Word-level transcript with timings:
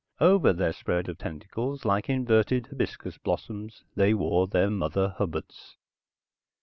Over 0.19 0.51
their 0.51 0.73
spread 0.73 1.09
of 1.09 1.19
tentacles, 1.19 1.85
like 1.85 2.09
inverted 2.09 2.65
hibiscus 2.65 3.19
blossoms, 3.19 3.83
they 3.93 4.15
wore 4.15 4.47
their 4.47 4.71
mother 4.71 5.09
hubbards. 5.19 5.77